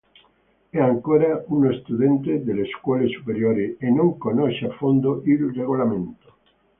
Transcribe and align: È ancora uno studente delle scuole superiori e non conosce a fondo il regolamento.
È 0.71 0.79
ancora 0.79 1.43
uno 1.49 1.71
studente 1.73 2.43
delle 2.43 2.65
scuole 2.69 3.07
superiori 3.09 3.75
e 3.77 3.91
non 3.91 4.17
conosce 4.17 4.65
a 4.65 4.71
fondo 4.71 5.21
il 5.25 5.51
regolamento. 5.53 6.33